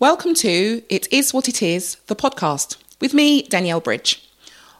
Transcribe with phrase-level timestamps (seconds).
[0.00, 4.30] Welcome to It Is What It Is, the podcast, with me, Danielle Bridge.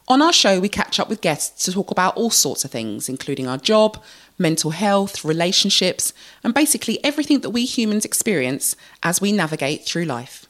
[0.07, 3.09] On our show, we catch up with guests to talk about all sorts of things,
[3.09, 4.01] including our job,
[4.37, 10.45] mental health, relationships, and basically everything that we humans experience as we navigate through life.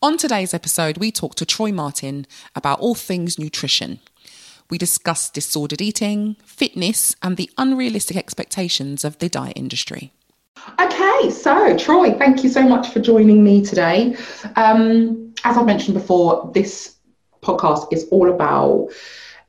[0.00, 4.00] On today's episode, we talk to Troy Martin about all things nutrition.
[4.70, 10.14] We discuss disordered eating, fitness, and the unrealistic expectations of the diet industry.
[10.80, 14.16] Okay, so Troy, thank you so much for joining me today.
[14.56, 16.96] Um, as I've mentioned before, this
[17.42, 18.88] podcast is all about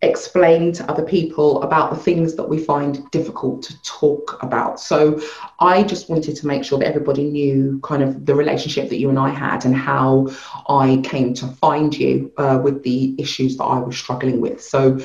[0.02, 4.80] explaining to other people about the things that we find difficult to talk about.
[4.80, 5.22] So
[5.60, 9.10] I just wanted to make sure that everybody knew kind of the relationship that you
[9.10, 10.28] and I had and how
[10.68, 14.62] I came to find you uh, with the issues that I was struggling with.
[14.62, 15.00] So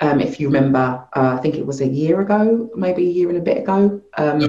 [0.00, 3.28] um, if you remember, uh, I think it was a year ago, maybe a year
[3.28, 4.00] and a bit ago.
[4.16, 4.40] Um,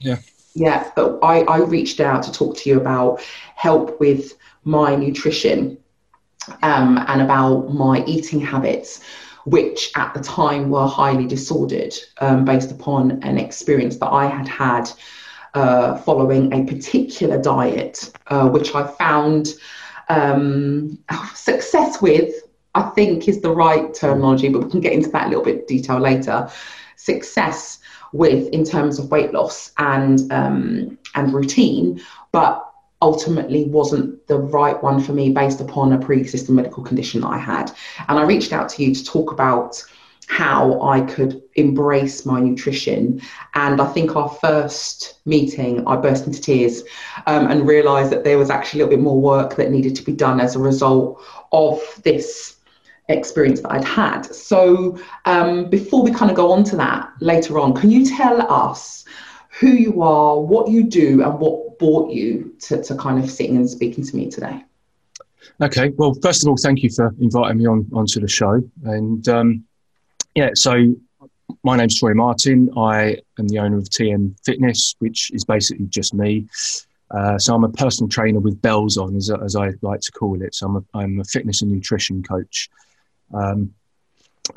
[0.00, 0.16] yeah
[0.54, 3.22] yeah, but I, I reached out to talk to you about
[3.56, 5.78] help with my nutrition
[6.62, 9.00] um, and about my eating habits,
[9.44, 14.48] which at the time were highly disordered um, based upon an experience that I had
[14.48, 14.90] had
[15.54, 19.54] uh, following a particular diet, uh, which I found
[20.08, 20.98] um,
[21.34, 22.34] success with.
[22.74, 25.68] I think is the right terminology, but we can get into that a little bit
[25.68, 26.50] detail later.
[26.96, 27.80] Success
[28.12, 32.68] with in terms of weight loss and um, and routine, but
[33.00, 37.38] ultimately wasn't the right one for me based upon a pre-existing medical condition that I
[37.38, 37.72] had.
[38.08, 39.82] And I reached out to you to talk about
[40.28, 43.20] how I could embrace my nutrition.
[43.54, 46.84] And I think our first meeting, I burst into tears
[47.26, 50.04] um, and realized that there was actually a little bit more work that needed to
[50.04, 52.56] be done as a result of this
[53.08, 54.22] experience that I'd had.
[54.22, 58.40] So um, before we kind of go on to that later on, can you tell
[58.50, 59.04] us
[59.60, 63.56] who you are, what you do, and what brought you to, to kind of sitting
[63.56, 64.64] and speaking to me today?
[65.60, 68.62] Okay, well, first of all, thank you for inviting me on onto the show.
[68.84, 69.64] And um,
[70.34, 70.94] yeah, so
[71.64, 72.70] my name's Troy Martin.
[72.76, 76.46] I am the owner of TM Fitness, which is basically just me.
[77.10, 80.40] Uh, so I'm a personal trainer with bells on, as, as I like to call
[80.42, 80.54] it.
[80.54, 82.70] So I'm a, I'm a fitness and nutrition coach.
[83.32, 83.72] Um,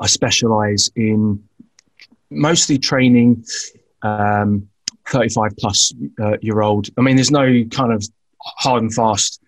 [0.00, 1.42] I specialize in
[2.30, 3.44] mostly training
[4.02, 4.68] um,
[5.08, 6.88] 35 plus uh, year old.
[6.98, 8.04] I mean, there's no kind of
[8.42, 9.40] hard and fast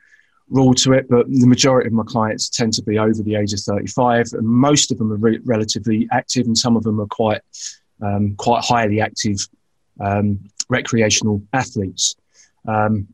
[0.49, 3.53] rule to it, but the majority of my clients tend to be over the age
[3.53, 7.07] of 35, and most of them are re- relatively active, and some of them are
[7.07, 7.43] quite
[8.01, 9.37] um, quite highly active
[10.01, 12.15] um, recreational athletes.
[12.67, 13.09] Um,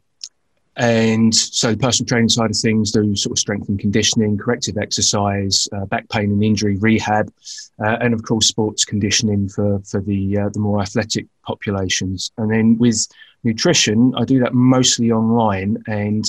[0.77, 4.77] and so the personal training side of things do sort of strength and conditioning, corrective
[4.77, 7.33] exercise, uh, back pain and injury rehab,
[7.79, 12.33] uh, and of course sports conditioning for for the uh, the more athletic populations.
[12.39, 13.07] And then with
[13.45, 16.25] nutrition, I do that mostly online, and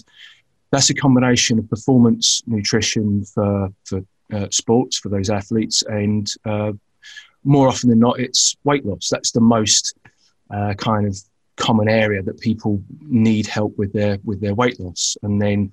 [0.72, 4.02] that's a combination of performance nutrition for for
[4.32, 6.74] uh, sports for those athletes, and uh,
[7.44, 9.10] more often than not, it's weight loss.
[9.10, 9.96] That's the most
[10.52, 11.18] uh, kind of
[11.58, 15.72] common area that people need help with their with their weight loss, and then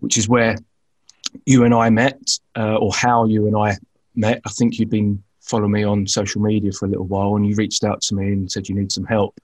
[0.00, 0.56] which is where
[1.46, 2.20] you and I met,
[2.56, 3.76] uh, or how you and I
[4.14, 4.40] met.
[4.44, 7.54] I think you'd been following me on social media for a little while, and you
[7.56, 9.38] reached out to me and said you need some help.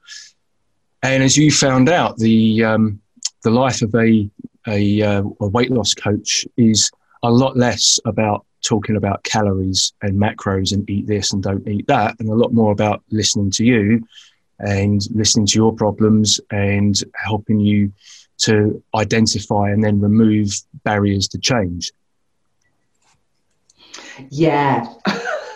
[1.02, 3.00] And as you found out, the um,
[3.42, 4.28] the life of a
[4.66, 6.90] a, uh, a weight loss coach is
[7.22, 11.86] a lot less about talking about calories and macros and eat this and don't eat
[11.86, 14.06] that, and a lot more about listening to you
[14.58, 17.92] and listening to your problems and helping you
[18.38, 20.50] to identify and then remove
[20.84, 21.92] barriers to change.
[24.30, 24.86] Yeah,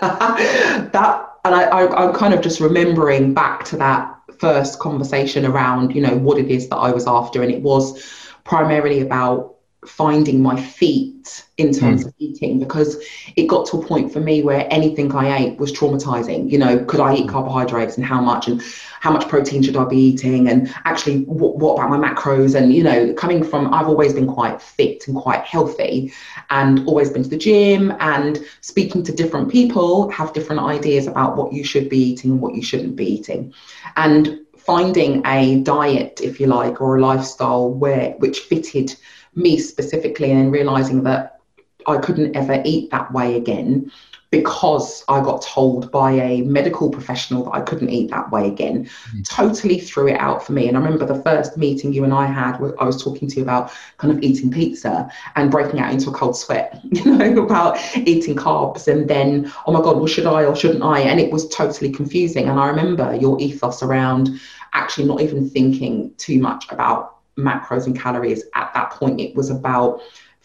[0.00, 5.94] that, and I, I, I'm kind of just remembering back to that first conversation around,
[5.94, 8.04] you know, what it is that I was after, and it was
[8.44, 9.51] primarily about
[9.86, 12.06] finding my feet in terms mm.
[12.06, 13.02] of eating because
[13.36, 16.50] it got to a point for me where anything I ate was traumatizing.
[16.50, 18.62] You know, could I eat carbohydrates and how much and
[19.00, 20.48] how much protein should I be eating?
[20.48, 22.54] And actually, what, what about my macros?
[22.54, 26.12] And, you know, coming from, I've always been quite fit and quite healthy
[26.50, 31.36] and always been to the gym and speaking to different people have different ideas about
[31.36, 33.52] what you should be eating and what you shouldn't be eating.
[33.96, 38.94] And finding a diet, if you like, or a lifestyle where which fitted
[39.34, 41.40] me specifically and realizing that
[41.86, 43.90] I couldn't ever eat that way again
[44.32, 48.86] because I got told by a medical professional that I couldn't eat that way again,
[49.14, 49.28] mm.
[49.28, 50.68] totally threw it out for me.
[50.68, 53.42] And I remember the first meeting you and I had, I was talking to you
[53.42, 57.78] about kind of eating pizza and breaking out into a cold sweat, you know, about
[57.94, 58.88] eating carbs.
[58.88, 61.00] And then, oh my God, well, should I or shouldn't I?
[61.00, 62.48] And it was totally confusing.
[62.48, 64.30] And I remember your ethos around
[64.72, 68.44] actually not even thinking too much about macros and calories.
[68.54, 70.00] At that point, it was about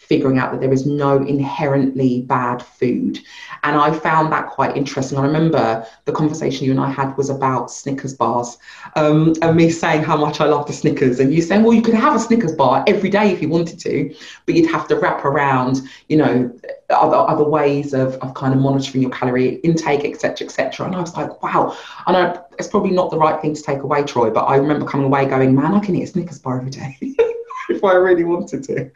[0.07, 3.19] figuring out that there is no inherently bad food.
[3.63, 5.17] And I found that quite interesting.
[5.17, 8.57] I remember the conversation you and I had was about Snickers bars
[8.95, 11.81] um, and me saying how much I love the Snickers, and you saying, well, you
[11.81, 14.15] could have a Snickers bar every day if you wanted to,
[14.45, 16.57] but you'd have to wrap around, you know,
[16.89, 20.85] other, other ways of, of kind of monitoring your calorie intake, etc., etc.
[20.85, 21.75] And I was like, wow.
[22.05, 24.85] And I, it's probably not the right thing to take away, Troy, but I remember
[24.85, 26.97] coming away going, man, I can eat a Snickers bar every day.
[27.69, 28.89] if I really wanted to.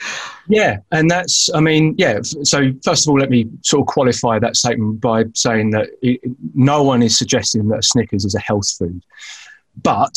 [0.51, 2.19] Yeah, and that's, I mean, yeah.
[2.21, 6.19] So first of all, let me sort of qualify that statement by saying that it,
[6.53, 9.01] no one is suggesting that Snickers is a health food,
[9.81, 10.13] but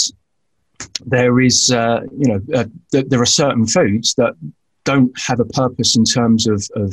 [1.06, 4.34] there is, uh, you know, uh, th- there are certain foods that
[4.82, 6.92] don't have a purpose in terms of, of,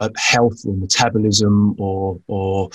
[0.00, 2.68] of health or metabolism or or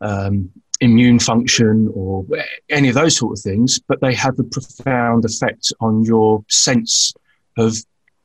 [0.00, 0.50] um,
[0.80, 2.24] immune function or
[2.70, 7.12] any of those sort of things, but they have a profound effect on your sense
[7.58, 7.76] of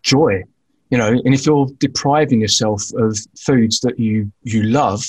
[0.01, 0.41] joy.
[0.89, 5.03] You know, and if you're depriving yourself of foods that you you love,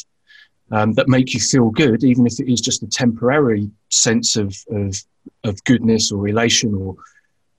[0.70, 4.56] um, that make you feel good, even if it is just a temporary sense of
[4.70, 4.96] of,
[5.44, 6.96] of goodness or relation or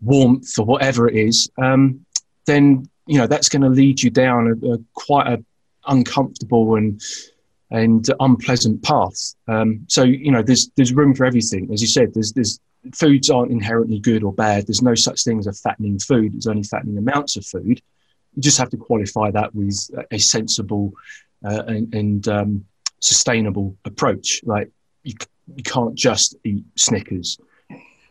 [0.02, 2.06] warmth or whatever it is, um,
[2.46, 5.44] then you know that's going to lead you down a, a quite a
[5.88, 7.02] uncomfortable and
[7.72, 9.36] and unpleasant path.
[9.48, 11.70] Um, so you know, there's there's room for everything.
[11.74, 12.60] As you said, there's there's
[12.94, 14.68] foods aren't inherently good or bad.
[14.68, 16.34] There's no such thing as a fattening food.
[16.34, 17.82] There's only fattening amounts of food.
[18.36, 20.94] You just have to qualify that with a sensible
[21.44, 22.66] uh, and, and um,
[23.00, 24.42] sustainable approach.
[24.44, 24.72] Like
[25.04, 25.14] you,
[25.56, 27.40] you can't just eat Snickers.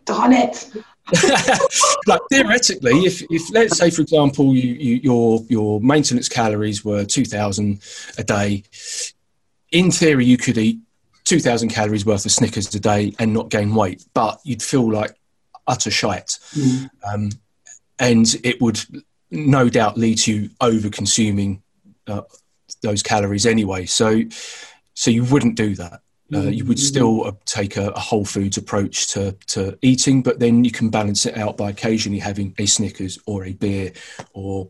[0.05, 0.71] Darn it!
[2.06, 7.05] like theoretically, if, if let's say for example you, you, your your maintenance calories were
[7.05, 7.81] two thousand
[8.17, 8.65] a day,
[9.70, 10.79] in theory you could eat
[11.25, 15.17] 2,000 calories worth of Snickers a day and not gain weight, but you'd feel like
[15.67, 16.38] utter shite.
[16.53, 16.91] Mm.
[17.06, 17.31] Um,
[17.99, 18.85] and it would
[19.31, 21.62] no doubt lead to you over consuming
[22.06, 22.23] uh,
[22.82, 23.87] those calories anyway.
[23.87, 24.23] So,
[24.94, 26.00] so you wouldn't do that.
[26.32, 26.81] Uh, you would mm.
[26.81, 30.88] still uh, take a, a, whole foods approach to, to eating, but then you can
[30.88, 33.93] balance it out by occasionally having a Snickers or a beer
[34.32, 34.69] or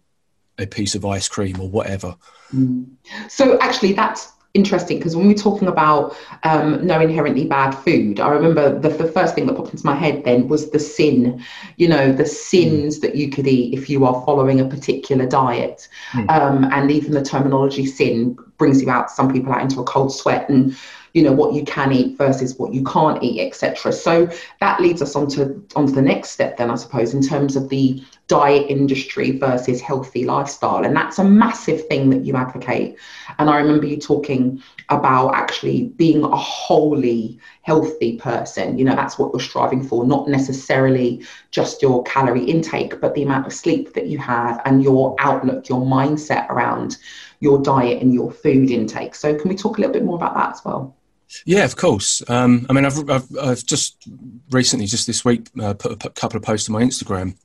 [0.59, 2.17] a piece of ice cream or whatever.
[2.53, 2.87] Mm.
[3.29, 8.29] So actually, that's interesting because when we're talking about um, no inherently bad food, I
[8.29, 11.45] remember the, the first thing that popped into my head then was the sin,
[11.77, 13.01] you know, the sins mm.
[13.03, 15.89] that you could eat if you are following a particular diet.
[16.12, 16.31] Mm.
[16.31, 20.15] Um, and even the terminology sin brings you out, some people out into a cold
[20.15, 20.77] sweat and
[21.14, 24.28] you know what you can eat versus what you can't eat etc so
[24.61, 27.69] that leads us on to onto the next step then i suppose in terms of
[27.70, 30.84] the diet industry versus healthy lifestyle.
[30.84, 32.96] And that's a massive thing that you advocate.
[33.38, 38.78] And i remember you talking about actually being a wholly healthy person.
[38.78, 43.22] You know that's what you're striving for not necessarily just your calorie intake but the
[43.22, 46.96] amount of sleep that you have and your outlook your mindset around
[47.40, 49.14] your diet and your food intake.
[49.14, 50.96] So can we talk a little bit more about that as well
[51.45, 52.23] yeah, of course.
[52.29, 54.07] Um, I mean, I've, I've, I've, just
[54.51, 57.37] recently, just this week, uh, put a couple of posts on my Instagram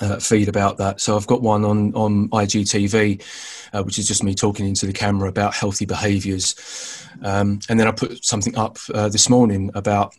[0.00, 1.00] uh, feed about that.
[1.00, 3.22] So I've got one on on IGTV,
[3.72, 7.86] uh, which is just me talking into the camera about healthy behaviours, um, and then
[7.86, 10.14] I put something up uh, this morning about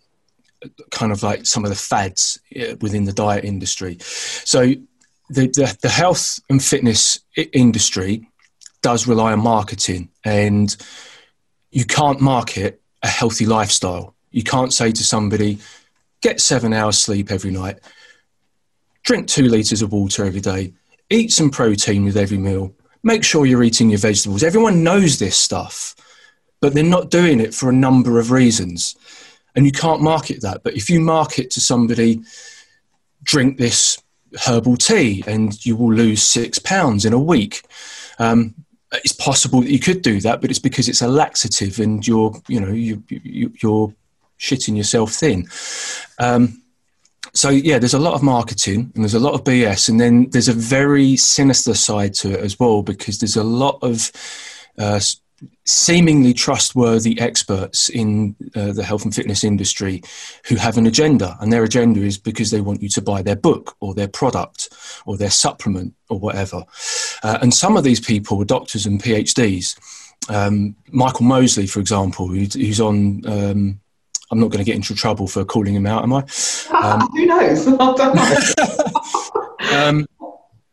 [0.92, 3.98] kind of like some of the fads uh, within the diet industry.
[4.02, 4.74] So
[5.30, 8.28] the, the, the health and fitness industry
[8.82, 10.76] does rely on marketing and
[11.72, 14.16] you can't market a healthy lifestyle.
[14.32, 15.60] You can't say to somebody,
[16.22, 17.80] get seven hours sleep every night,
[19.04, 20.74] drink two litres of water every day,
[21.10, 22.74] eat some protein with every meal,
[23.04, 24.44] make sure you're eating your vegetables.
[24.44, 25.96] Everyone knows this stuff,
[26.60, 28.96] but they're not doing it for a number of reasons.
[29.56, 30.64] And you can't market that.
[30.64, 32.22] But if you market to somebody,
[33.24, 33.98] drink this
[34.46, 37.64] herbal tea and you will lose six pounds in a week.
[38.20, 38.54] Um,
[38.92, 42.34] it's possible that you could do that, but it's because it's a laxative and you're,
[42.48, 43.94] you know, you, you, you're
[44.40, 45.48] shitting yourself thin.
[46.20, 46.62] Um,
[47.34, 50.30] so yeah, there's a lot of marketing and there's a lot of BS, and then
[50.32, 54.12] there's a very sinister side to it as well because there's a lot of
[54.80, 55.00] uh,
[55.66, 60.02] seemingly trustworthy experts in uh, the health and fitness industry
[60.46, 63.36] who have an agenda, and their agenda is because they want you to buy their
[63.36, 64.70] book or their product
[65.06, 66.64] or their supplement or whatever.
[67.24, 69.78] Uh, and some of these people were doctors and PhDs.
[70.30, 73.22] Um, Michael Mosley, for example, who, who's on.
[73.26, 73.80] Um,
[74.30, 76.26] I'm not going to get into trouble for calling him out, am I?
[76.72, 77.66] Um, Who knows?
[77.80, 79.78] I don't know.
[79.78, 80.06] um,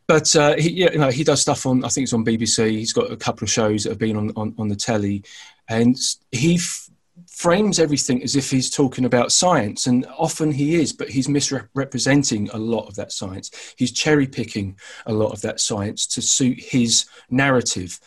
[0.07, 1.83] but uh, he, you know, he does stuff on.
[1.83, 2.71] I think it's on BBC.
[2.71, 5.23] He's got a couple of shows that have been on on, on the telly,
[5.67, 5.97] and
[6.31, 6.89] he f-
[7.27, 12.49] frames everything as if he's talking about science, and often he is, but he's misrepresenting
[12.51, 13.73] a lot of that science.
[13.77, 17.99] He's cherry picking a lot of that science to suit his narrative,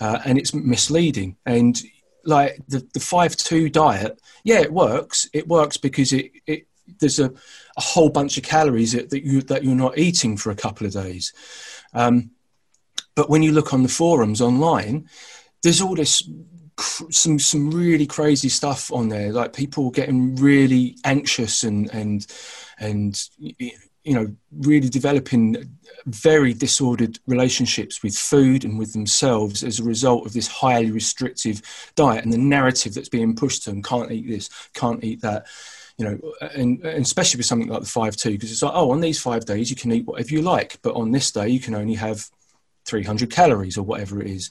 [0.00, 1.36] uh, and it's misleading.
[1.46, 1.80] And
[2.24, 5.28] like the, the 5 2 diet, yeah, it works.
[5.32, 6.66] It works because it, it
[7.00, 7.32] there's a,
[7.76, 10.86] a whole bunch of calories that, that, you, that you're not eating for a couple
[10.86, 11.32] of days.
[11.92, 12.30] Um,
[13.14, 15.08] but when you look on the forums online,
[15.62, 16.22] there's all this
[17.10, 19.32] some some really crazy stuff on there.
[19.32, 22.26] Like people getting really anxious and and
[22.78, 29.84] and you know really developing very disordered relationships with food and with themselves as a
[29.84, 31.60] result of this highly restrictive
[31.96, 33.82] diet and the narrative that's being pushed to them.
[33.82, 35.46] Can't eat this can't eat that
[35.98, 39.00] you know and, and especially with something like the 5-2 because it's like oh on
[39.00, 41.74] these five days you can eat whatever you like but on this day you can
[41.74, 42.28] only have
[42.84, 44.50] 300 calories or whatever it is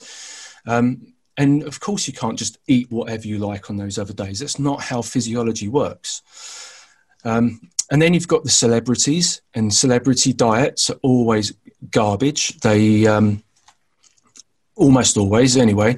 [0.68, 4.40] um, and of course, you can't just eat whatever you like on those other days.
[4.40, 6.22] That's not how physiology works.
[7.24, 7.60] Um,
[7.92, 11.54] and then you've got the celebrities, and celebrity diets are always
[11.92, 12.60] garbage.
[12.60, 13.44] They um,
[14.76, 15.98] almost always, anyway.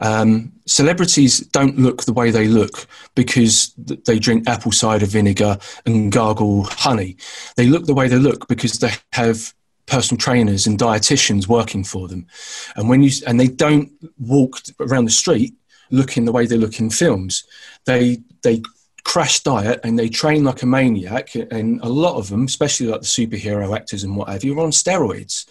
[0.00, 6.10] Um, celebrities don't look the way they look because they drink apple cider vinegar and
[6.10, 7.16] gargle honey.
[7.56, 9.54] They look the way they look because they have
[9.86, 12.26] personal trainers and dietitians working for them
[12.74, 15.54] and when you and they don't walk around the street
[15.90, 17.44] looking the way they look in films
[17.84, 18.60] they they
[19.04, 23.00] crash diet and they train like a maniac and a lot of them especially like
[23.00, 25.46] the superhero actors and what have you are on steroids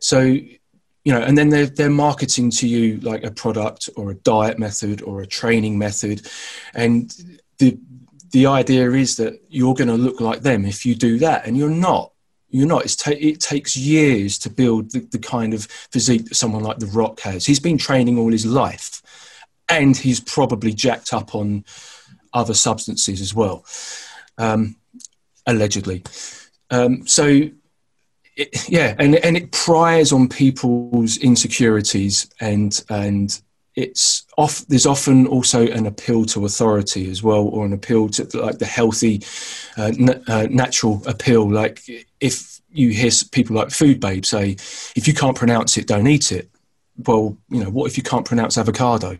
[0.00, 0.36] so
[1.04, 4.58] you know and then they're, they're marketing to you like a product or a diet
[4.58, 6.26] method or a training method
[6.74, 7.14] and
[7.58, 7.78] the
[8.32, 11.56] the idea is that you're going to look like them if you do that and
[11.56, 12.12] you're not
[12.50, 12.86] you're not.
[12.98, 16.86] Ta- it takes years to build the, the kind of physique that someone like The
[16.86, 17.46] Rock has.
[17.46, 19.02] He's been training all his life,
[19.68, 21.64] and he's probably jacked up on
[22.32, 23.64] other substances as well,
[24.38, 24.76] um,
[25.46, 26.02] allegedly.
[26.70, 27.50] Um, so,
[28.40, 33.40] it, yeah, and and it pries on people's insecurities and and
[33.76, 38.22] it's off there's often also an appeal to authority as well or an appeal to
[38.40, 39.22] like the healthy
[39.78, 41.48] uh, n- uh, natural appeal.
[41.50, 41.80] Like
[42.20, 44.52] if you hear people like food babe say
[44.96, 46.50] if you can't pronounce it don't eat it.
[47.06, 49.18] Well you know what if you can't pronounce avocado?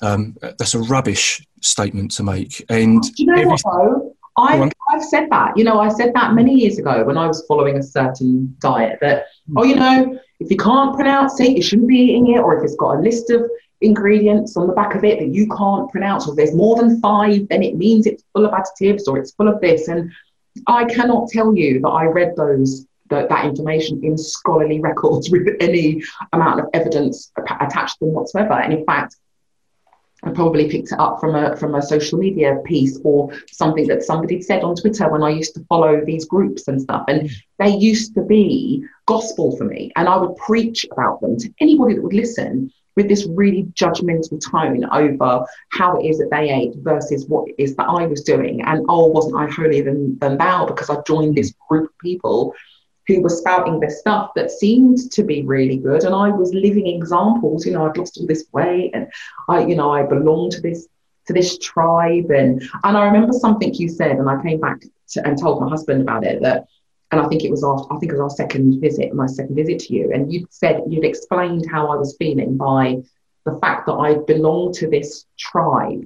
[0.00, 4.72] Um, that's a rubbish statement to make and Do you know every- what though I've,
[4.90, 7.76] I've said that you know i said that many years ago when i was following
[7.76, 9.54] a certain diet that mm.
[9.56, 12.64] oh you know if you can't pronounce it you shouldn't be eating it or if
[12.64, 13.42] it's got a list of
[13.84, 17.48] ingredients on the back of it that you can't pronounce, or there's more than five,
[17.48, 19.88] then it means it's full of additives or it's full of this.
[19.88, 20.10] And
[20.66, 25.46] I cannot tell you that I read those that, that information in scholarly records with
[25.60, 28.54] any amount of evidence attached to them whatsoever.
[28.54, 29.16] And in fact,
[30.24, 34.02] I probably picked it up from a from a social media piece or something that
[34.02, 37.04] somebody said on Twitter when I used to follow these groups and stuff.
[37.08, 39.92] And they used to be gospel for me.
[39.96, 44.40] And I would preach about them to anybody that would listen with this really judgmental
[44.50, 48.22] tone over how it is that they ate versus what it is that I was
[48.22, 48.62] doing.
[48.62, 52.54] And oh, wasn't I holier than, than thou because I joined this group of people
[53.06, 56.04] who were spouting this stuff that seemed to be really good.
[56.04, 59.08] And I was living examples, you know, I'd lost all this weight and
[59.48, 60.88] I, you know, I belong to this
[61.26, 62.30] to this tribe.
[62.30, 65.68] And and I remember something you said, and I came back to, and told my
[65.68, 66.66] husband about it that
[67.10, 69.54] and I think it was after, I think it was our second visit, my second
[69.54, 73.02] visit to you, and you said you'd explained how I was feeling by
[73.44, 76.04] the fact that I belonged to this tribe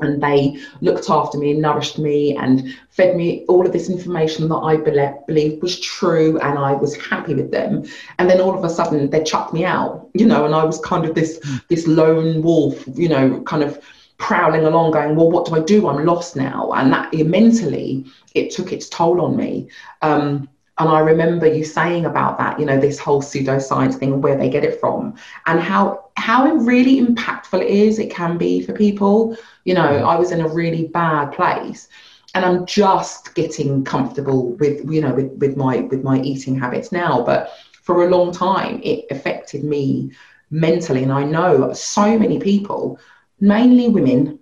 [0.00, 4.48] and they looked after me and nourished me and fed me all of this information
[4.48, 7.84] that I believed was true and I was happy with them.
[8.18, 10.80] And then all of a sudden they chucked me out you know and I was
[10.80, 13.80] kind of this this lone wolf you know kind of
[14.16, 15.88] prowling along going well what do i do?
[15.88, 16.72] I'm lost now.
[16.72, 19.68] And that mentally it took its toll on me.
[20.02, 24.36] Um, and i remember you saying about that you know this whole pseudoscience thing where
[24.36, 25.14] they get it from
[25.46, 29.36] and how how really impactful it is it can be for people.
[29.64, 30.06] You know mm-hmm.
[30.06, 31.88] i was in a really bad place
[32.34, 36.92] and i'm just getting comfortable with you know with, with my with my eating habits
[36.92, 37.22] now.
[37.24, 37.52] But
[37.82, 40.10] for a long time it affected me
[40.50, 42.98] mentally and i know so many people
[43.40, 44.38] mainly women,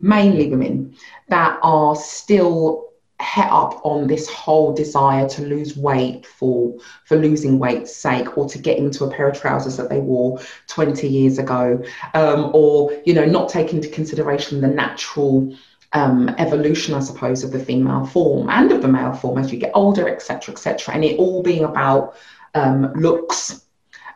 [0.00, 0.94] mainly women
[1.28, 2.89] that are still
[3.20, 6.74] het up on this whole desire to lose weight for
[7.04, 10.40] for losing weight's sake or to get into a pair of trousers that they wore
[10.68, 11.82] 20 years ago
[12.14, 15.54] um, or you know not take into consideration the natural
[15.92, 19.58] um, evolution i suppose of the female form and of the male form as you
[19.58, 22.16] get older etc etc and it all being about
[22.54, 23.66] um, looks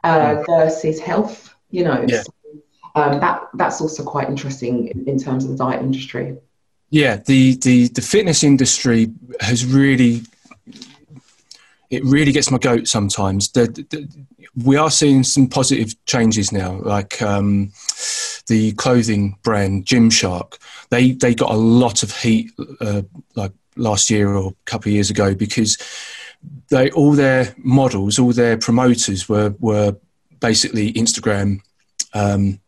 [0.02, 0.46] uh, mm.
[0.46, 2.22] versus health you know yeah.
[2.22, 2.32] so
[2.94, 6.36] um, that that's also quite interesting in, in terms of the diet industry.
[6.94, 9.10] Yeah, the, the, the fitness industry
[9.40, 10.22] has really,
[11.90, 13.50] it really gets my goat sometimes.
[13.50, 14.08] The, the,
[14.64, 17.72] we are seeing some positive changes now, like um,
[18.46, 20.56] the clothing brand Gymshark.
[20.90, 23.02] They they got a lot of heat uh,
[23.34, 25.76] like last year or a couple of years ago because
[26.68, 29.96] they all their models, all their promoters were were
[30.38, 31.58] basically Instagram
[32.12, 32.60] um,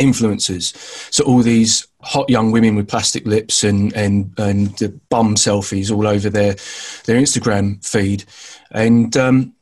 [0.00, 0.74] influencers.
[1.12, 5.90] So all these hot young women with plastic lips and and and the bum selfies
[5.94, 6.54] all over their
[7.04, 8.24] their Instagram feed,
[8.70, 9.54] and um,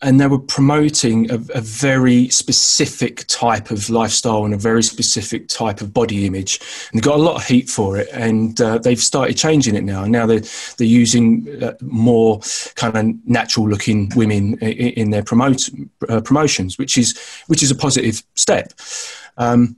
[0.00, 5.48] and they were promoting a, a, very specific type of lifestyle and a very specific
[5.48, 6.60] type of body image,
[6.92, 8.08] and they got a lot of heat for it.
[8.12, 10.04] And uh, they've started changing it now.
[10.04, 10.42] And now they're
[10.76, 12.40] they're using uh, more
[12.76, 15.68] kind of natural looking women in, in their promote
[16.08, 18.72] uh, promotions, which is which is a positive step.
[19.36, 19.76] Um,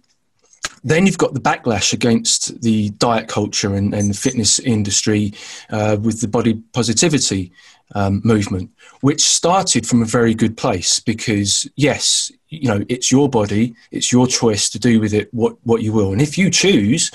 [0.82, 5.32] then you've got the backlash against the diet culture and, and the fitness industry
[5.70, 7.52] uh, with the body positivity
[7.94, 8.70] um, movement,
[9.00, 14.12] which started from a very good place because, yes, you know, it's your body, it's
[14.12, 16.12] your choice to do with it what, what you will.
[16.12, 17.10] And if you choose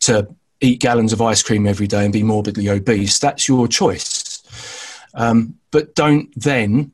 [0.00, 0.28] to
[0.60, 4.42] eat gallons of ice cream every day and be morbidly obese, that's your choice.
[5.14, 6.92] Um, but don't then,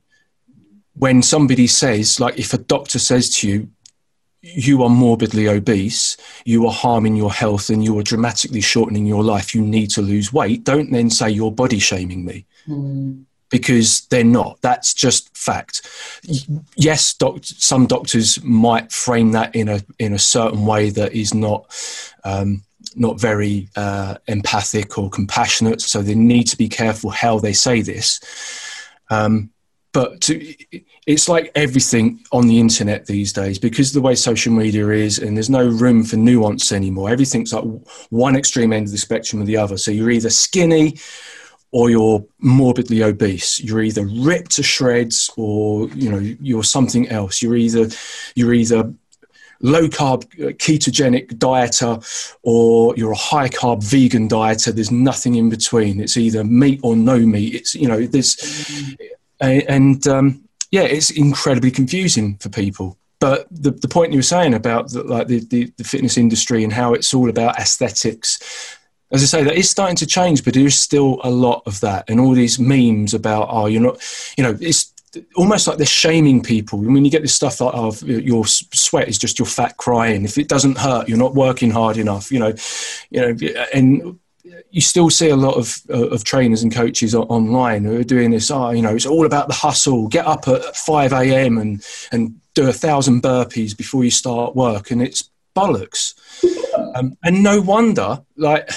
[0.94, 3.68] when somebody says, like if a doctor says to you,
[4.42, 9.22] you are morbidly obese, you are harming your health, and you are dramatically shortening your
[9.22, 10.64] life, you need to lose weight.
[10.64, 12.46] Don't then say you're body shaming me.
[12.66, 13.24] Mm.
[13.50, 14.60] Because they're not.
[14.60, 15.82] That's just fact.
[16.76, 21.34] Yes, doc- some doctors might frame that in a in a certain way that is
[21.34, 21.66] not
[22.22, 22.62] um,
[22.94, 25.80] not very uh, empathic or compassionate.
[25.80, 28.20] So they need to be careful how they say this.
[29.10, 29.50] Um,
[29.92, 30.54] but to,
[31.06, 35.36] it's like everything on the internet these days because the way social media is and
[35.36, 37.10] there's no room for nuance anymore.
[37.10, 37.64] Everything's like
[38.10, 39.76] one extreme end of the spectrum or the other.
[39.76, 40.98] So you're either skinny
[41.72, 43.60] or you're morbidly obese.
[43.60, 47.42] You're either ripped to shreds or you know you're something else.
[47.42, 47.88] You're either
[48.34, 48.92] you're either
[49.62, 54.72] low carb uh, ketogenic dieter or you're a high carb vegan dieter.
[54.72, 56.00] There's nothing in between.
[56.00, 57.54] It's either meat or no meat.
[57.54, 58.36] It's you know there's
[59.40, 62.96] and um, yeah, it's incredibly confusing for people.
[63.18, 66.64] But the, the point you were saying about the, like the, the, the fitness industry
[66.64, 68.78] and how it's all about aesthetics,
[69.12, 71.80] as I say, that is starting to change, but there is still a lot of
[71.80, 73.98] that, and all these memes about oh, you're not,
[74.38, 74.94] you know, it's
[75.34, 76.78] almost like they're shaming people.
[76.78, 80.24] I mean, you get this stuff like, oh, your sweat is just your fat crying.
[80.24, 82.30] If it doesn't hurt, you're not working hard enough.
[82.30, 82.54] You know,
[83.10, 84.19] you know, and
[84.70, 88.30] you still see a lot of uh, of trainers and coaches online who are doing
[88.30, 88.50] this.
[88.50, 90.08] Oh, you know, it's all about the hustle.
[90.08, 91.58] Get up at five a.m.
[91.58, 96.14] and and do a thousand burpees before you start work, and it's bollocks.
[96.94, 98.22] Um, and no wonder.
[98.36, 98.70] Like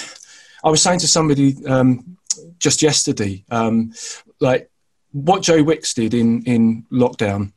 [0.62, 2.16] I was saying to somebody um,
[2.58, 3.92] just yesterday, um,
[4.40, 4.70] like
[5.12, 7.52] what Joe Wicks did in in lockdown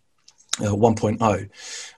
[0.60, 1.50] uh, 1.0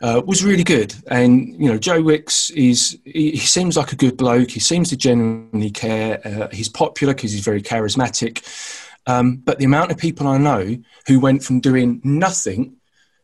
[0.01, 0.93] uh, was really good.
[1.07, 4.51] And you know, Joe Wicks is he, he, seems like a good bloke.
[4.51, 6.19] He seems to genuinely care.
[6.25, 8.43] Uh, he's popular because he's very charismatic.
[9.07, 12.75] Um, but the amount of people I know who went from doing nothing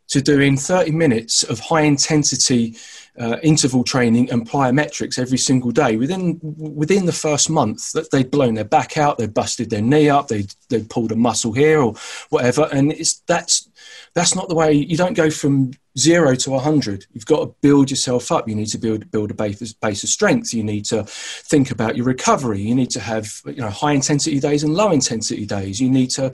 [0.07, 2.75] to doing 30 minutes of high intensity
[3.19, 5.95] uh, interval training and plyometrics every single day.
[5.97, 10.09] Within within the first month that they'd blown their back out they'd busted their knee
[10.09, 11.93] up they they pulled a muscle here or
[12.29, 12.67] whatever.
[12.71, 13.69] And it's that's
[14.13, 17.89] that's not the way you don't go from zero to 100 you've got to build
[17.89, 18.47] yourself up.
[18.49, 20.53] You need to build build a base, base of strength.
[20.53, 22.59] You need to think about your recovery.
[22.59, 25.79] You need to have you know high intensity days and low intensity days.
[25.79, 26.33] You need to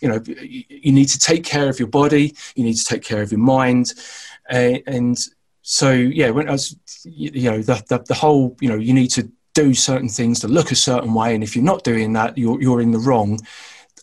[0.00, 2.34] you know you need to take care of your body.
[2.56, 3.94] You need to take care of your mind.
[4.50, 5.18] Uh, and
[5.68, 9.08] so yeah when i was you know the, the, the whole you know you need
[9.08, 11.34] to do certain things to look a certain way.
[11.34, 13.40] And if you're not doing that you're, you're in the wrong.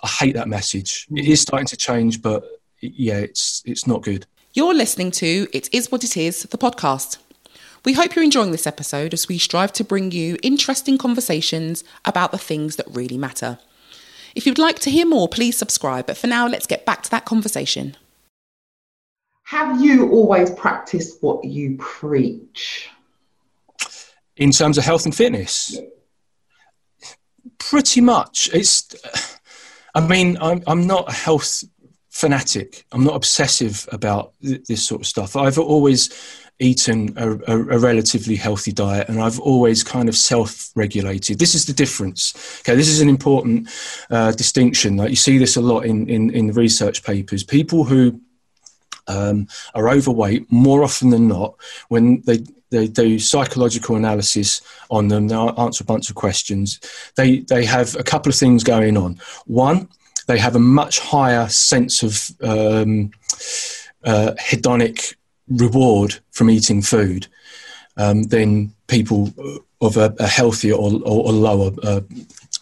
[0.02, 1.08] I hate that message.
[1.16, 2.44] It is starting to change but
[2.82, 4.26] yeah, it's it's not good.
[4.56, 7.18] You're listening to It Is What It Is, the podcast.
[7.86, 12.32] We hope you're enjoying this episode as we strive to bring you interesting conversations about
[12.32, 13.58] the things that really matter.
[14.36, 16.06] If you'd like to hear more, please subscribe.
[16.06, 17.98] But for now, let's get back to that conversation.
[19.46, 22.92] Have you always practiced what you preach?
[24.38, 25.80] In terms of health and fitness?
[27.58, 28.52] Pretty much.
[28.54, 28.94] It's.
[29.96, 31.64] I mean, I'm, I'm not a health
[32.14, 32.86] fanatic.
[32.92, 35.36] I'm not obsessive about th- this sort of stuff.
[35.36, 36.10] I've always
[36.60, 41.40] eaten a, a, a, relatively healthy diet and I've always kind of self regulated.
[41.40, 42.62] This is the difference.
[42.62, 43.68] Okay, this is an important
[44.12, 44.96] uh, distinction.
[44.96, 47.44] Like you see this a lot in, in, in research papers.
[47.44, 48.22] People who
[49.08, 51.56] um, are overweight more often than not
[51.90, 55.28] when they they do psychological analysis on them.
[55.28, 56.80] They answer a bunch of questions.
[57.16, 59.20] They they have a couple of things going on.
[59.46, 59.90] One,
[60.28, 63.12] they have a much higher sense of um,
[64.04, 65.16] uh, hedonic
[65.48, 67.28] reward from eating food
[67.98, 69.34] um, than people
[69.82, 72.02] of a, a healthier or, or, or lower uh,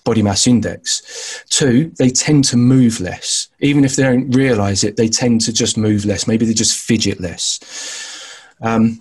[0.04, 1.44] body mass index.
[1.50, 3.50] Two, they tend to move less.
[3.60, 6.28] Even if they don't realize it, they tend to just move less.
[6.28, 7.60] Maybe they just fidget less.
[8.62, 9.00] Um,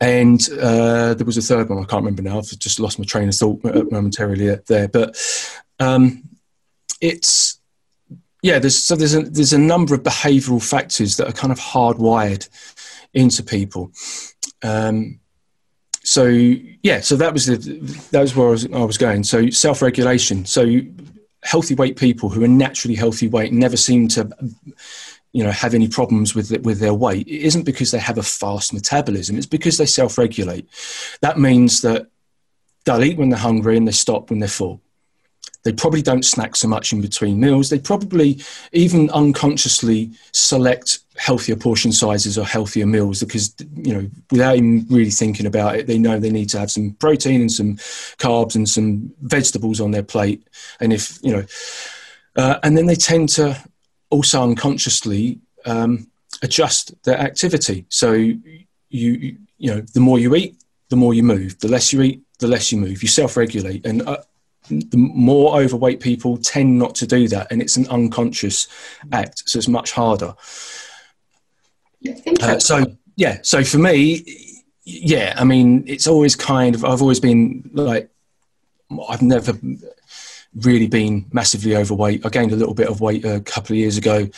[0.00, 2.38] and uh, there was a third one, I can't remember now.
[2.38, 4.88] I've just lost my train of thought momentarily there.
[4.88, 5.16] But
[5.78, 6.22] um,
[7.00, 7.55] it's,
[8.46, 11.58] yeah, there's, so there's a, there's a number of behavioral factors that are kind of
[11.58, 12.48] hardwired
[13.12, 13.90] into people.
[14.62, 15.18] Um,
[16.04, 17.56] so yeah, so that was the,
[18.12, 19.24] that was where I was, I was going.
[19.24, 20.44] So self regulation.
[20.44, 20.80] So
[21.42, 24.30] healthy weight people who are naturally healthy weight never seem to
[25.32, 28.22] you know have any problems with with their weight it isn't because they have a
[28.22, 30.66] fast metabolism it's because they self-regulate
[31.20, 32.08] that means that
[32.84, 34.80] they'll eat when they're hungry and they stop when they're full
[35.66, 37.70] they probably don't snack so much in between meals.
[37.70, 44.54] They probably even unconsciously select healthier portion sizes or healthier meals because, you know, without
[44.54, 47.74] even really thinking about it, they know they need to have some protein and some
[48.18, 50.46] carbs and some vegetables on their plate.
[50.78, 51.44] And if, you know,
[52.36, 53.60] uh, and then they tend to
[54.10, 56.06] also unconsciously um,
[56.42, 57.86] adjust their activity.
[57.88, 61.58] So you, you know, the more you eat, the more you move.
[61.58, 63.02] The less you eat, the less you move.
[63.02, 64.18] You self-regulate, and uh,
[64.68, 68.68] the more overweight people tend not to do that, and it's an unconscious
[69.12, 70.34] act, so it's much harder.
[72.40, 72.84] Uh, so
[73.16, 74.24] yeah, so for me,
[74.84, 78.10] yeah, I mean, it's always kind of I've always been like
[79.08, 79.58] I've never
[80.54, 82.24] really been massively overweight.
[82.24, 84.28] I gained a little bit of weight a couple of years ago,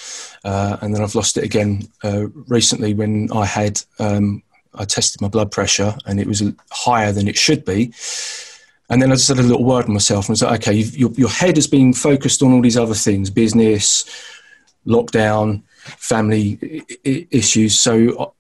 [0.45, 4.43] uh, and then I've lost it again uh, recently when I had um,
[4.75, 7.93] I tested my blood pressure and it was higher than it should be.
[8.91, 11.11] And then I just had a little word with myself and was like, okay, your,
[11.13, 14.05] your head has been focused on all these other things, business,
[14.87, 15.63] lockdown,
[15.99, 17.79] family issues.
[17.79, 18.31] So uh,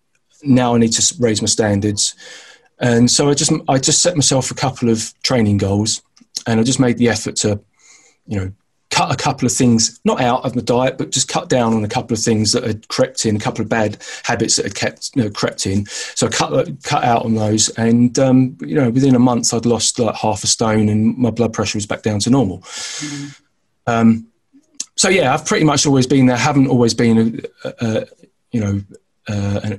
[0.42, 2.14] now I need to raise my standards.
[2.78, 6.00] And so I just, I just set myself a couple of training goals
[6.46, 7.60] and I just made the effort to,
[8.26, 8.52] you know,
[8.98, 11.84] cut a couple of things, not out of the diet, but just cut down on
[11.84, 14.74] a couple of things that had crept in, a couple of bad habits that had
[14.74, 15.86] kept you know, crept in.
[15.86, 19.66] So I cut cut out on those, and um, you know, within a month, I'd
[19.66, 22.58] lost like half a stone, and my blood pressure was back down to normal.
[22.58, 23.28] Mm-hmm.
[23.86, 24.26] Um,
[24.96, 26.36] so yeah, I've pretty much always been there.
[26.36, 28.06] Haven't always been a, a, a
[28.50, 28.82] you know.
[29.28, 29.76] Uh,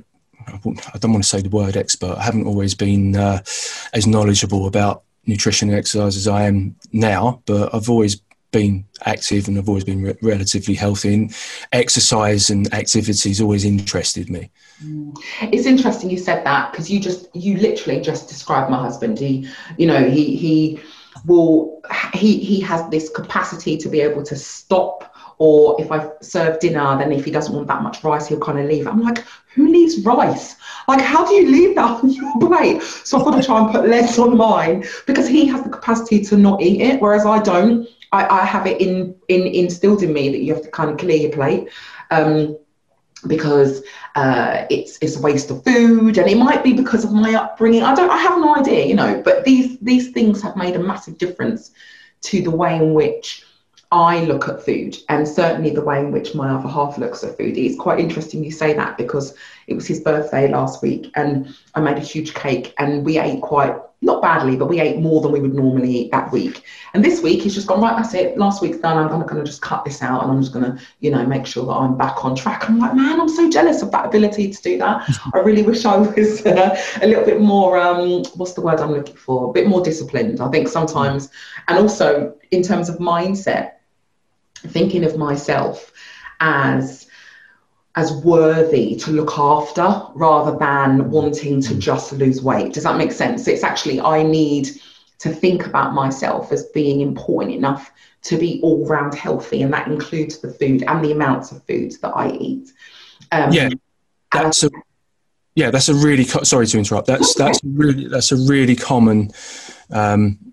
[0.48, 2.16] I don't want to say the word expert.
[2.16, 3.42] I haven't always been uh,
[3.92, 9.48] as knowledgeable about nutrition and exercise as I am now, but I've always been active
[9.48, 11.14] and I've always been re- relatively healthy.
[11.14, 11.34] And
[11.72, 14.50] exercise and activities always interested me.
[14.84, 15.16] Mm.
[15.52, 19.18] It's interesting you said that because you just you literally just described my husband.
[19.18, 20.80] He, you know, he he
[21.26, 21.82] will
[22.14, 25.09] he he has this capacity to be able to stop.
[25.42, 28.58] Or if I serve dinner, then if he doesn't want that much rice, he'll kind
[28.58, 28.86] of leave.
[28.86, 29.24] I'm like,
[29.54, 30.56] who leaves rice?
[30.86, 32.82] Like, how do you leave that on your plate?
[32.82, 36.22] So I've got to try and put less on mine because he has the capacity
[36.24, 37.88] to not eat it, whereas I don't.
[38.12, 40.98] I, I have it in, in instilled in me that you have to kind of
[40.98, 41.70] clear your plate.
[42.10, 42.58] Um,
[43.26, 43.82] because
[44.16, 47.82] uh, it's it's a waste of food, and it might be because of my upbringing.
[47.82, 49.22] I don't, I have no idea, you know.
[49.22, 51.70] But these these things have made a massive difference
[52.22, 53.44] to the way in which
[53.92, 57.36] I look at food, and certainly the way in which my other half looks at
[57.36, 57.58] food.
[57.58, 59.34] It's quite interesting you say that because
[59.66, 63.42] it was his birthday last week, and I made a huge cake, and we ate
[63.42, 66.64] quite not badly, but we ate more than we would normally eat that week.
[66.94, 68.38] And this week he's just gone, right, that's it.
[68.38, 68.96] Last week's done.
[68.96, 71.44] I'm going to just cut this out and I'm just going to, you know, make
[71.44, 72.68] sure that I'm back on track.
[72.68, 75.06] I'm like, man, I'm so jealous of that ability to do that.
[75.34, 78.92] I really wish I was uh, a little bit more, um, what's the word I'm
[78.92, 79.50] looking for?
[79.50, 80.40] A bit more disciplined.
[80.40, 81.28] I think sometimes,
[81.68, 83.72] and also in terms of mindset,
[84.62, 85.92] thinking of myself
[86.40, 87.06] as
[87.96, 92.72] as worthy to look after rather than wanting to just lose weight.
[92.72, 93.48] Does that make sense?
[93.48, 94.68] It's actually, I need
[95.18, 97.90] to think about myself as being important enough
[98.22, 101.98] to be all round healthy, and that includes the food and the amounts of foods
[101.98, 102.72] that I eat.
[103.32, 103.70] Um, yeah,
[104.32, 104.70] that's a
[105.54, 107.06] yeah, that's a really co- sorry to interrupt.
[107.06, 107.44] That's okay.
[107.44, 109.30] that's really that's a really common
[109.90, 110.49] um,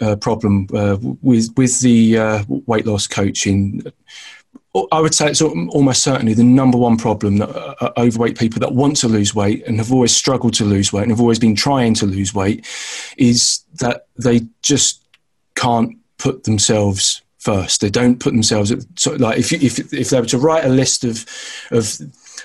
[0.00, 3.82] uh, problem uh, with with the uh, weight loss coaching
[4.92, 8.60] I would say it's almost certainly the number one problem that uh, uh, overweight people
[8.60, 11.38] that want to lose weight and have always struggled to lose weight and have always
[11.38, 12.66] been trying to lose weight
[13.16, 15.02] is that they just
[15.54, 17.80] can't put themselves first.
[17.80, 20.68] They don't put themselves at of like if, if if they were to write a
[20.68, 21.24] list of
[21.70, 21.86] of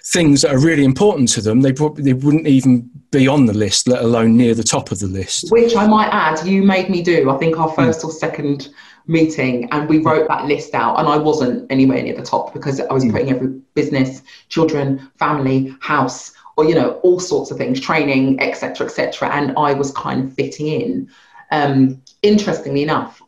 [0.03, 3.53] things that are really important to them, they probably they wouldn't even be on the
[3.53, 5.51] list, let alone near the top of the list.
[5.51, 7.29] Which I might add, you made me do.
[7.29, 8.69] I think our first or second
[9.07, 12.79] meeting, and we wrote that list out, and I wasn't anywhere near the top because
[12.79, 17.79] I was putting every business, children, family, house, or you know all sorts of things,
[17.79, 21.09] training, etc., etc., and I was kind of fitting in.
[21.51, 23.21] Um, interestingly enough,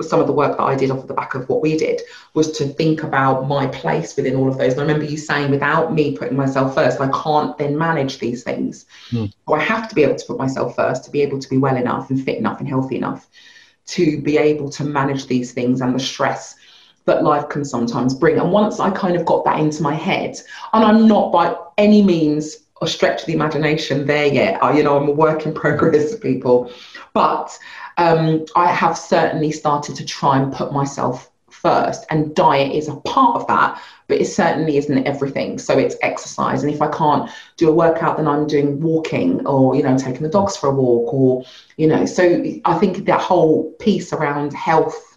[0.00, 2.00] some of the work that I did off the back of what we did
[2.34, 4.72] was to think about my place within all of those.
[4.72, 8.42] And I remember you saying, without me putting myself first, I can't then manage these
[8.42, 8.86] things.
[9.10, 9.32] Mm.
[9.48, 11.58] So I have to be able to put myself first to be able to be
[11.58, 13.28] well enough and fit enough and healthy enough
[13.86, 16.56] to be able to manage these things and the stress
[17.04, 18.38] that life can sometimes bring.
[18.38, 20.36] And once I kind of got that into my head,
[20.72, 24.82] and I'm not by any means a stretch of the imagination there yet, I, you
[24.82, 26.70] know, I'm a work in progress, people,
[27.12, 27.56] but
[27.98, 32.96] um, I have certainly started to try and put myself first, and diet is a
[32.96, 35.58] part of that, but it certainly isn't everything.
[35.58, 39.74] So it's exercise, and if I can't do a workout, then I'm doing walking, or
[39.76, 41.44] you know, taking the dogs for a walk, or
[41.76, 42.06] you know.
[42.06, 45.12] So I think that whole piece around health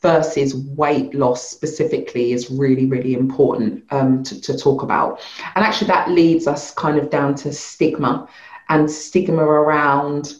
[0.00, 5.20] versus weight loss specifically is really, really important um, to, to, talk about.
[5.56, 8.28] And actually, that leads us kind of down to stigma
[8.68, 10.34] and stigma around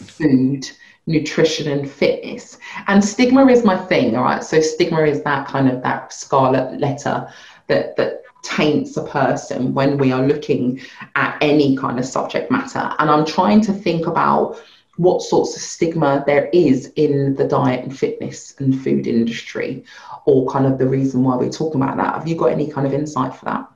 [0.00, 0.70] food,
[1.06, 2.58] nutrition, and fitness.
[2.86, 4.44] And stigma is my thing, all right?
[4.44, 7.28] So stigma is that kind of that scarlet letter
[7.68, 10.80] that that taints a person when we are looking
[11.14, 12.92] at any kind of subject matter.
[12.98, 14.60] And I'm trying to think about
[14.96, 19.84] what sorts of stigma there is in the diet and fitness and food industry,
[20.26, 22.14] or kind of the reason why we're talking about that.
[22.14, 23.68] Have you got any kind of insight for that?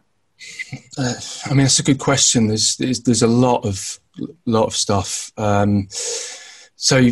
[0.99, 1.15] Uh,
[1.47, 2.49] I mean, that's a good question.
[2.49, 3.99] There's, there's, there's a lot of
[4.47, 5.33] lot of stuff.
[5.37, 7.11] Um, so,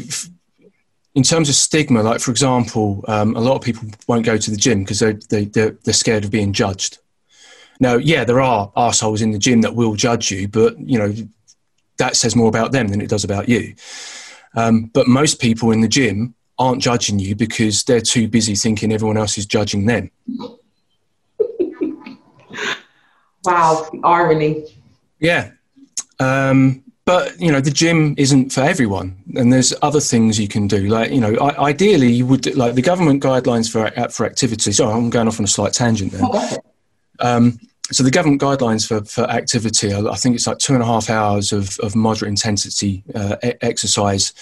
[1.14, 4.50] in terms of stigma, like for example, um, a lot of people won't go to
[4.50, 6.98] the gym because they, they they're, they're scared of being judged.
[7.80, 11.12] Now, yeah, there are assholes in the gym that will judge you, but you know
[11.98, 13.74] that says more about them than it does about you.
[14.56, 18.92] Um, but most people in the gym aren't judging you because they're too busy thinking
[18.92, 20.10] everyone else is judging them.
[23.44, 24.66] wow, irony.
[25.18, 25.50] Yeah.
[26.20, 30.66] Um, but you know the gym isn't for everyone and there's other things you can
[30.66, 30.86] do.
[30.88, 35.10] Like you know ideally you would like the government guidelines for for activities oh i'm
[35.10, 36.56] going off on a slight tangent there oh,
[37.20, 37.58] um,
[37.92, 41.10] so the government guidelines for, for activity i think it's like two and a half
[41.10, 44.32] hours of, of moderate intensity uh, exercise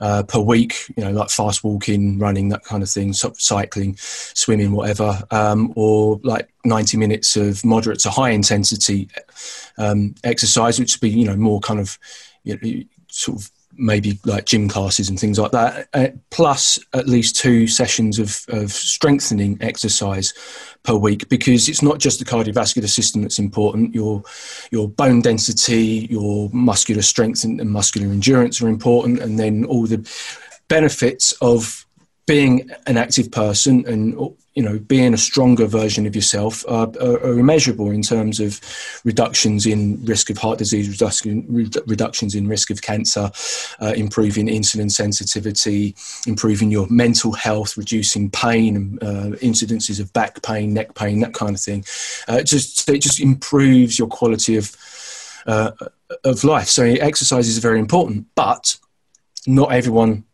[0.00, 4.72] uh, per week you know like fast walking running that kind of thing cycling swimming
[4.72, 9.08] whatever um, or like 90 minutes of moderate to high intensity
[9.78, 11.98] um, exercise, which would be you know more kind of
[12.44, 17.06] you know, sort of maybe like gym classes and things like that, uh, plus at
[17.06, 20.32] least two sessions of, of strengthening exercise
[20.82, 23.94] per week because it's not just the cardiovascular system that's important.
[23.94, 24.22] Your
[24.70, 29.86] your bone density, your muscular strength and, and muscular endurance are important, and then all
[29.86, 30.08] the
[30.68, 31.86] benefits of
[32.26, 37.18] being an active person and you know being a stronger version of yourself are, are,
[37.18, 38.60] are immeasurable in terms of
[39.04, 41.44] reductions in risk of heart disease reduction,
[41.86, 43.30] reductions in risk of cancer
[43.80, 45.94] uh, improving insulin sensitivity
[46.26, 51.54] improving your mental health reducing pain uh, incidences of back pain neck pain that kind
[51.54, 51.84] of thing.
[52.28, 54.74] Uh, it just it just improves your quality of
[55.46, 55.70] uh,
[56.24, 56.68] of life.
[56.68, 58.78] So exercise is very important but
[59.46, 60.24] not everyone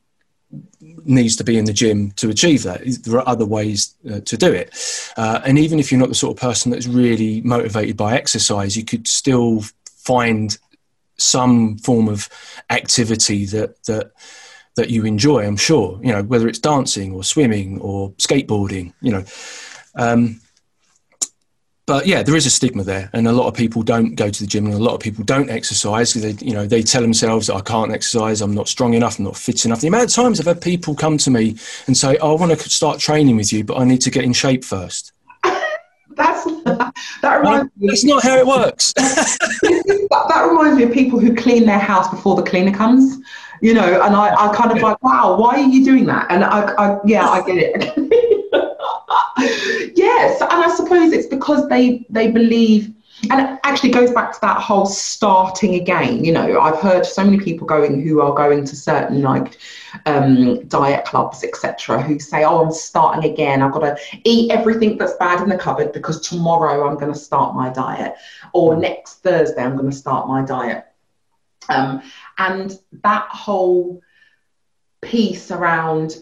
[1.04, 2.82] needs to be in the gym to achieve that.
[3.02, 4.74] There are other ways uh, to do it.
[5.16, 8.76] Uh, and even if you're not the sort of person that's really motivated by exercise,
[8.76, 10.58] you could still find
[11.16, 12.28] some form of
[12.70, 14.12] activity that that
[14.74, 15.44] that you enjoy.
[15.44, 19.24] I'm sure, you know, whether it's dancing or swimming or skateboarding, you know.
[19.94, 20.40] Um,
[21.86, 24.40] but yeah, there is a stigma there, and a lot of people don't go to
[24.40, 26.14] the gym, and a lot of people don't exercise.
[26.14, 28.40] They, you know, they tell themselves, "I can't exercise.
[28.40, 29.18] I'm not strong enough.
[29.18, 31.56] I'm not fit enough." The amount of times I've had people come to me
[31.88, 34.24] and say, oh, "I want to start training with you, but I need to get
[34.24, 35.12] in shape first.
[36.14, 36.44] That's
[37.22, 37.88] that reminds me.
[37.88, 38.92] That's not how it works.
[38.96, 43.18] that, that reminds me of people who clean their house before the cleaner comes
[43.62, 46.26] you know, and I, I kind of like, wow, why are you doing that?
[46.30, 48.31] And I, I yeah, I get it.
[50.14, 52.94] Yes, and I suppose it's because they they believe
[53.30, 57.24] and it actually goes back to that whole starting again you know i've heard so
[57.24, 59.58] many people going who are going to certain like
[60.06, 63.62] um, diet clubs etc who say oh i'm starting again.
[63.62, 67.18] I've got to eat everything that's bad in the cupboard because tomorrow i'm going to
[67.18, 68.14] start my diet
[68.52, 70.86] or next thursday i'm going to start my diet.
[71.68, 72.02] Um,
[72.38, 74.02] and that whole
[75.00, 76.16] piece around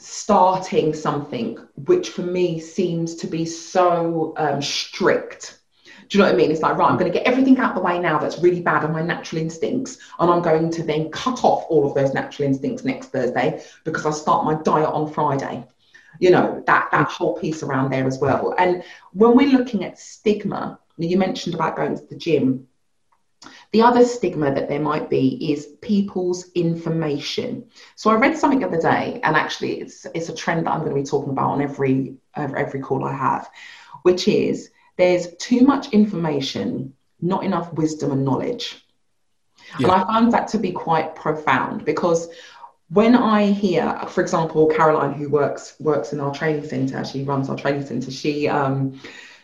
[0.00, 5.60] starting something which for me seems to be so um, strict.
[6.08, 6.50] Do you know what I mean?
[6.50, 8.82] It's like, right, I'm going to get everything out the way now that's really bad
[8.82, 9.98] on my natural instincts.
[10.18, 14.06] And I'm going to then cut off all of those natural instincts next Thursday because
[14.06, 15.64] I start my diet on Friday.
[16.18, 18.54] You know, that, that whole piece around there as well.
[18.58, 18.82] And
[19.12, 22.66] when we're looking at stigma, you mentioned about going to the gym.
[23.72, 27.66] The other stigma that there might be is people's information.
[27.94, 30.80] So I read something the other day, and actually it's it's a trend that I'm
[30.80, 33.48] going to be talking about on every every call I have,
[34.02, 38.84] which is there's too much information, not enough wisdom and knowledge.
[39.78, 39.86] Yeah.
[39.86, 42.28] And I found that to be quite profound because
[42.88, 47.48] when I hear, for example, Caroline, who works works in our training centre, she runs
[47.48, 48.10] our training centre.
[48.10, 49.00] She um,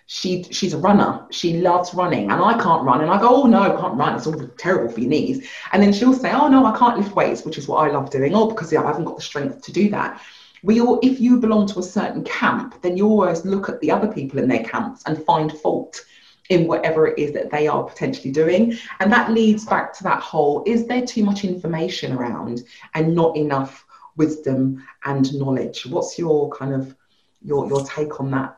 [0.07, 1.27] she she's a runner.
[1.31, 3.01] She loves running, and I can't run.
[3.01, 4.15] And I go, oh no, I can't run.
[4.15, 5.49] It's all terrible for your knees.
[5.73, 8.11] And then she'll say, oh no, I can't lift weights, which is what I love
[8.11, 8.35] doing.
[8.35, 10.21] Oh, because I haven't got the strength to do that.
[10.63, 13.91] We all, if you belong to a certain camp, then you always look at the
[13.91, 16.01] other people in their camps and find fault
[16.49, 18.77] in whatever it is that they are potentially doing.
[19.01, 22.63] And that leads back to that whole: is there too much information around
[22.95, 23.85] and not enough
[24.17, 25.85] wisdom and knowledge?
[25.87, 26.95] What's your kind of
[27.43, 28.57] your your take on that?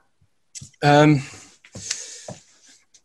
[0.82, 1.22] Um,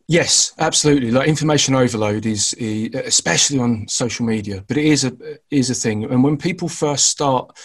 [0.08, 1.12] yes, absolutely.
[1.12, 2.54] Like information overload is,
[2.94, 5.14] especially on social media, but it is a
[5.50, 6.04] is a thing.
[6.06, 7.58] And when people first start,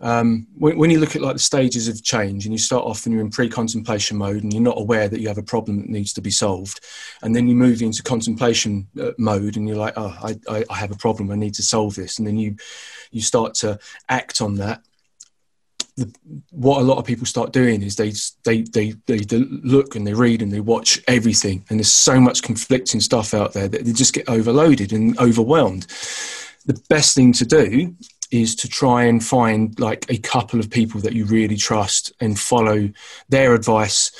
[0.00, 3.06] um, when, when, you look at like the stages of change, and you start off
[3.06, 5.88] and you're in pre-contemplation mode, and you're not aware that you have a problem that
[5.88, 6.80] needs to be solved,
[7.22, 10.76] and then you move into contemplation uh, mode, and you're like, oh, I, I, I
[10.76, 12.56] have a problem, I need to solve this, and then you
[13.12, 14.82] you start to act on that
[15.96, 16.12] the,
[16.50, 18.12] what a lot of people start doing is they,
[18.44, 22.42] they they they look and they read and they watch everything, and there's so much
[22.42, 25.86] conflicting stuff out there that they just get overloaded and overwhelmed.
[26.64, 27.94] The best thing to do
[28.30, 32.38] is to try and find like a couple of people that you really trust and
[32.38, 32.90] follow
[33.28, 34.10] their advice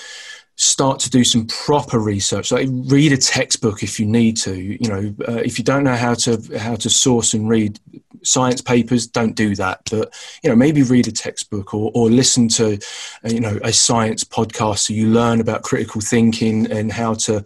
[0.57, 2.53] start to do some proper research.
[2.53, 5.97] Like read a textbook if you need to you know uh, if you don't know
[5.97, 7.81] how to how to source and read
[8.23, 9.81] science papers don't do that.
[9.91, 12.79] But you know maybe read a textbook or, or listen to
[13.25, 17.45] uh, you know a science podcast so you learn about critical thinking and how to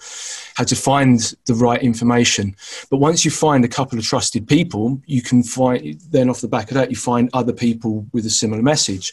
[0.54, 2.56] how to find the right information.
[2.90, 6.48] But once you find a couple of trusted people you can find then off the
[6.48, 9.12] back of that you find other people with a similar message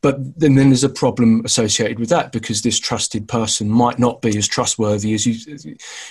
[0.00, 4.22] but then, then there's a problem associated with that because this trusted person might not
[4.22, 5.56] be as trustworthy as you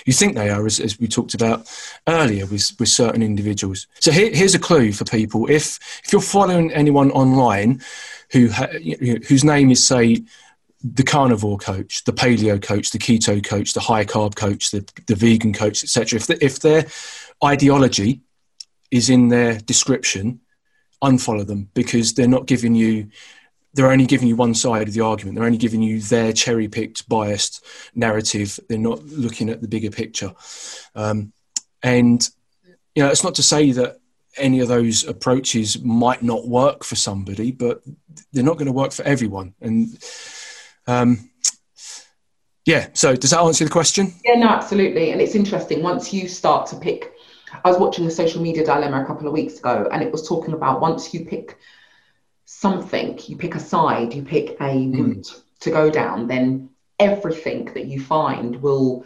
[0.04, 1.66] you think they are, as, as we talked about
[2.06, 3.86] earlier with, with certain individuals.
[4.00, 7.80] So here, here's a clue for people: if if you're following anyone online
[8.30, 8.66] who ha,
[9.26, 10.22] whose name is say
[10.82, 15.16] the carnivore coach, the paleo coach, the keto coach, the high carb coach, the, the
[15.16, 16.18] vegan coach, etc.
[16.18, 16.86] If the, if their
[17.42, 18.20] ideology
[18.90, 20.40] is in their description,
[21.02, 23.08] unfollow them because they're not giving you
[23.74, 25.36] they're only giving you one side of the argument.
[25.36, 28.58] They're only giving you their cherry picked, biased narrative.
[28.68, 30.32] They're not looking at the bigger picture.
[30.94, 31.32] Um,
[31.82, 32.28] and,
[32.94, 33.98] you know, it's not to say that
[34.36, 37.82] any of those approaches might not work for somebody, but
[38.32, 39.54] they're not going to work for everyone.
[39.60, 39.98] And,
[40.86, 41.30] um,
[42.64, 44.12] yeah, so does that answer the question?
[44.24, 45.12] Yeah, no, absolutely.
[45.12, 45.82] And it's interesting.
[45.82, 47.12] Once you start to pick,
[47.64, 50.28] I was watching a social media dilemma a couple of weeks ago, and it was
[50.28, 51.58] talking about once you pick
[52.50, 55.42] something, you pick a side, you pick a mm.
[55.60, 59.04] to go down, then everything that you find will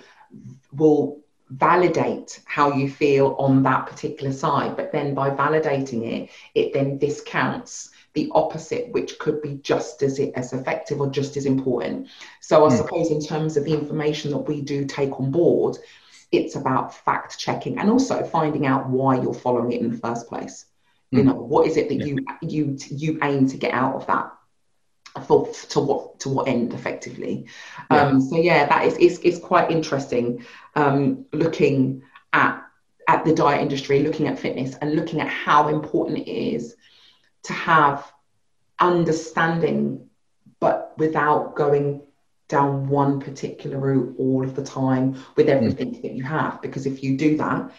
[0.72, 1.18] will
[1.50, 4.76] validate how you feel on that particular side.
[4.76, 10.20] But then by validating it, it then discounts the opposite, which could be just as
[10.36, 12.06] as effective or just as important.
[12.40, 12.76] So I mm.
[12.76, 15.78] suppose in terms of the information that we do take on board,
[16.30, 20.28] it's about fact checking and also finding out why you're following it in the first
[20.28, 20.66] place
[21.12, 21.28] you hmm.
[21.28, 22.06] know what is it that yeah.
[22.06, 24.32] you you you aim to get out of that
[25.26, 27.46] for to what to what end effectively
[27.90, 28.06] yeah.
[28.08, 30.44] um so yeah that is is, is quite interesting
[30.74, 32.62] um looking at
[33.06, 36.74] at the diet industry looking at fitness and looking at how important it is
[37.42, 38.10] to have
[38.80, 40.08] understanding
[40.60, 42.02] but without going
[42.48, 45.52] down one particular route all of the time with hmm.
[45.52, 46.02] everything mm.
[46.02, 47.70] that you have because if you do that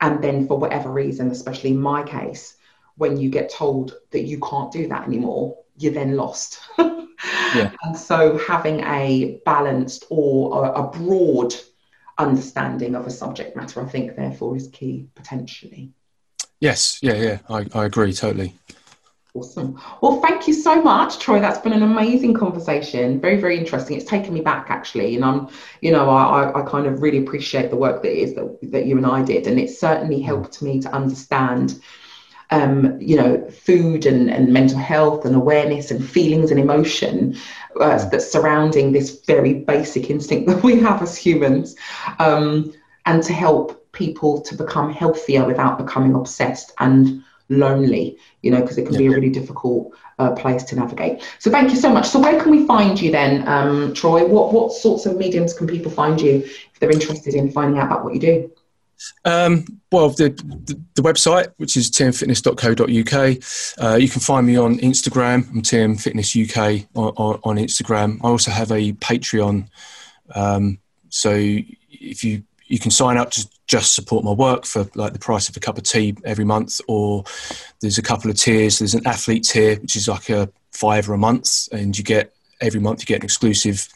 [0.00, 2.55] and then for whatever reason especially in my case
[2.96, 6.60] when you get told that you can't do that anymore, you're then lost.
[6.78, 7.72] yeah.
[7.82, 11.54] And so having a balanced or a, a broad
[12.18, 15.92] understanding of a subject matter, I think, therefore, is key potentially.
[16.60, 18.54] Yes, yeah, yeah, I, I agree totally.
[19.34, 19.78] Awesome.
[20.00, 21.40] Well, thank you so much, Troy.
[21.40, 23.20] That's been an amazing conversation.
[23.20, 23.98] Very, very interesting.
[23.98, 25.48] It's taken me back actually, and I'm,
[25.82, 28.96] you know, I, I kind of really appreciate the work that is that, that you
[28.96, 30.24] and I did, and it certainly mm.
[30.24, 31.80] helped me to understand
[32.50, 37.36] um, you know, food and, and mental health and awareness and feelings and emotion
[37.80, 41.76] uh, that's surrounding this very basic instinct that we have as humans,
[42.18, 42.72] um,
[43.06, 48.78] and to help people to become healthier without becoming obsessed and lonely, you know, because
[48.78, 48.98] it can yeah.
[48.98, 51.22] be a really difficult uh, place to navigate.
[51.38, 52.08] So thank you so much.
[52.08, 54.26] So where can we find you then, um, Troy?
[54.26, 57.86] What what sorts of mediums can people find you if they're interested in finding out
[57.86, 58.50] about what you do?
[59.24, 63.84] Um, well, the, the, the, website, which is tmfitness.co.uk.
[63.84, 65.48] Uh, you can find me on Instagram.
[65.50, 68.18] I'm tmfitnessuk on, on, on Instagram.
[68.24, 69.68] I also have a Patreon.
[70.34, 70.78] Um,
[71.08, 75.18] so if you you can sign up to just support my work for like the
[75.18, 77.24] price of a cup of tea every month, or
[77.80, 78.78] there's a couple of tiers.
[78.78, 82.34] There's an athlete tier, which is like a five or a month, and you get
[82.60, 83.88] every month you get an exclusive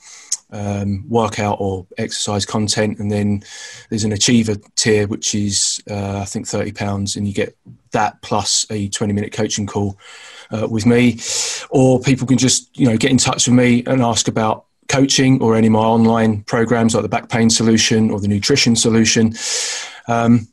[0.53, 3.43] um, workout or exercise content, and then
[3.89, 7.57] there's an achiever tier, which is uh, I think thirty pounds, and you get
[7.93, 9.99] that plus a twenty minute coaching call
[10.51, 11.19] uh, with me,
[11.71, 15.41] or people can just you know get in touch with me and ask about coaching
[15.41, 19.33] or any of my online programs like the back pain solution or the nutrition solution.
[20.09, 20.49] Um,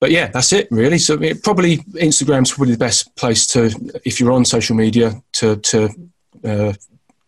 [0.00, 0.98] but yeah, that's it really.
[0.98, 3.70] So it, probably Instagram's probably the best place to,
[4.04, 5.88] if you're on social media, to to
[6.44, 6.72] uh,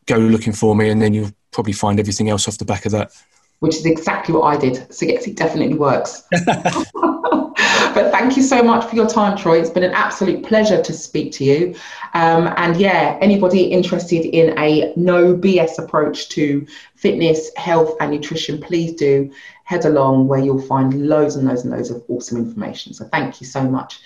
[0.06, 2.92] go looking for me, and then you'll probably find everything else off the back of
[2.92, 3.12] that.
[3.60, 4.92] Which is exactly what I did.
[4.92, 6.24] So yes, it definitely works.
[7.94, 9.60] but thank you so much for your time, Troy.
[9.60, 11.74] It's been an absolute pleasure to speak to you.
[12.14, 18.60] Um, and yeah, anybody interested in a no BS approach to fitness, health, and nutrition,
[18.60, 19.30] please do
[19.64, 22.92] head along where you'll find loads and loads and loads of awesome information.
[22.94, 24.00] So thank you so much.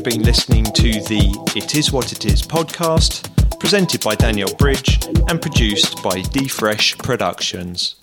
[0.00, 3.28] You've been listening to the It Is What It Is podcast,
[3.60, 4.98] presented by Danielle Bridge
[5.28, 7.99] and produced by DeFresh Productions.